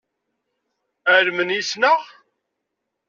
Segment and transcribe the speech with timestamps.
[1.15, 1.99] Ԑelmen yess-neɣ?